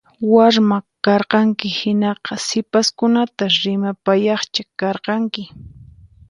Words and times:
Wayna 0.33 0.77
karqanki 1.05 1.67
hinaqa 1.77 2.33
sipaskunata 2.47 3.43
rimapayaqcha 3.61 4.63
karqanki 4.79 5.43